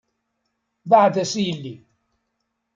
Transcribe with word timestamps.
Beɛɛed-as 0.89 1.33
i 1.41 1.41
yelli! 1.47 1.75